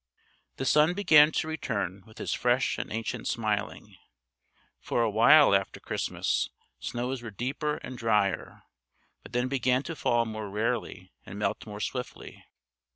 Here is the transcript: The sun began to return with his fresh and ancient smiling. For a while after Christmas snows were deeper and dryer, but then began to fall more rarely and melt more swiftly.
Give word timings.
The 0.55 0.65
sun 0.65 0.95
began 0.95 1.31
to 1.33 1.47
return 1.47 2.01
with 2.07 2.17
his 2.17 2.33
fresh 2.33 2.79
and 2.79 2.91
ancient 2.91 3.27
smiling. 3.27 3.97
For 4.79 5.03
a 5.03 5.09
while 5.11 5.53
after 5.53 5.79
Christmas 5.79 6.49
snows 6.79 7.21
were 7.21 7.29
deeper 7.29 7.77
and 7.83 7.99
dryer, 7.99 8.63
but 9.21 9.33
then 9.33 9.47
began 9.47 9.83
to 9.83 9.95
fall 9.95 10.25
more 10.25 10.49
rarely 10.49 11.11
and 11.23 11.37
melt 11.37 11.67
more 11.67 11.79
swiftly. 11.79 12.43